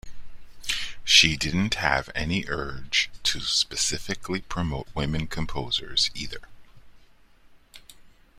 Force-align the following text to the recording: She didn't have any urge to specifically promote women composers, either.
She 1.03 1.37
didn't 1.37 1.75
have 1.75 2.09
any 2.15 2.43
urge 2.47 3.11
to 3.21 3.39
specifically 3.41 4.41
promote 4.41 4.87
women 4.95 5.27
composers, 5.27 6.09
either. 6.15 6.41